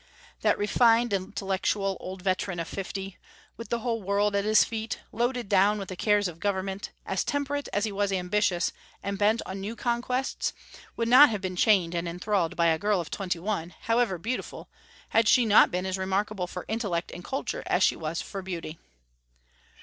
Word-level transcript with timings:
That 0.41 0.57
refined, 0.57 1.13
intellectual 1.13 1.95
old 1.99 2.23
veteran 2.23 2.59
of 2.59 2.67
fifty, 2.67 3.19
with 3.55 3.69
the 3.69 3.81
whole 3.81 4.01
world 4.01 4.35
at 4.35 4.45
his 4.45 4.63
feet, 4.63 4.99
loaded 5.11 5.47
down 5.47 5.77
with 5.77 5.89
the 5.89 5.95
cares 5.95 6.27
of 6.27 6.39
government, 6.39 6.89
as 7.05 7.23
temperate 7.23 7.69
as 7.71 7.83
he 7.85 7.91
was 7.91 8.11
ambitious, 8.11 8.71
and 9.03 9.19
bent 9.19 9.43
on 9.45 9.61
new 9.61 9.75
conquests, 9.75 10.53
would 10.97 11.07
not 11.07 11.29
have 11.29 11.41
been 11.41 11.55
chained 11.55 11.93
and 11.93 12.09
enthralled 12.09 12.55
by 12.55 12.65
a 12.69 12.79
girl 12.79 12.99
of 12.99 13.11
twenty 13.11 13.37
one, 13.37 13.75
however 13.81 14.17
beautiful, 14.17 14.69
had 15.09 15.27
she 15.27 15.45
not 15.45 15.69
been 15.69 15.85
as 15.85 15.99
remarkable 15.99 16.47
for 16.47 16.65
intellect 16.67 17.11
and 17.11 17.23
culture 17.23 17.61
as 17.67 17.83
she 17.83 17.95
was 17.95 18.23
for 18.23 18.41
beauty. 18.41 18.79